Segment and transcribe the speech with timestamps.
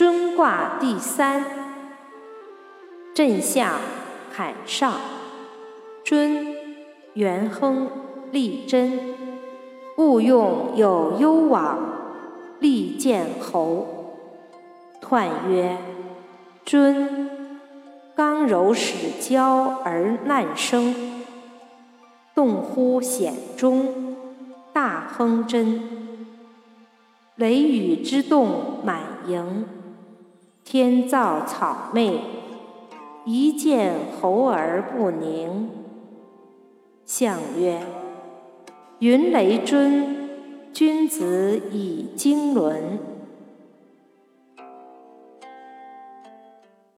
[0.00, 1.44] 尊卦第三，
[3.12, 3.74] 震下
[4.32, 4.94] 坎上，
[6.02, 6.56] 尊，
[7.12, 7.86] 元亨
[8.32, 8.98] 利贞，
[9.98, 11.78] 勿用有攸往，
[12.60, 14.16] 利见侯。
[15.02, 15.76] 彖曰：
[16.64, 17.28] 尊，
[18.16, 20.94] 刚柔始交而难生，
[22.34, 24.16] 动乎险中，
[24.72, 25.82] 大亨贞。
[27.36, 29.66] 雷雨之动满盈，
[30.72, 32.20] 天造草昧，
[33.24, 35.68] 一见猴而不宁。
[37.04, 37.80] 象曰：
[39.00, 40.28] 云雷尊，
[40.72, 43.00] 君子以经纶。